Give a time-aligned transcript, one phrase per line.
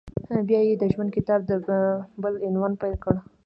[0.47, 1.41] بیا یې د ژوند د کتاب
[2.21, 3.19] بل عنوان پیل کېږي…